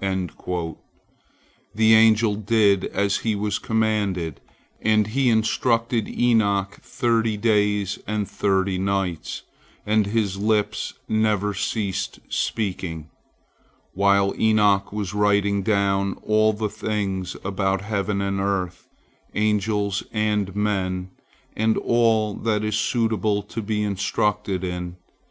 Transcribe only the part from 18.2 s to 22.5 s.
and earth, angels and men, and all